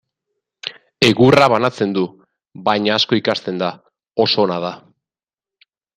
[1.07, 2.05] Egurra banatzen du,
[2.69, 3.69] baina asko ikasten da,
[4.27, 4.73] oso ona da.